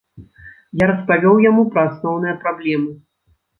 Я 0.83 0.87
распавёў 0.91 1.37
яму 1.49 1.67
пра 1.77 1.85
асноўныя 1.91 2.35
праблемы. 2.43 2.91